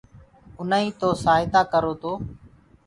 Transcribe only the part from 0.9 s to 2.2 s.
تو سآهتآ ڪررو تو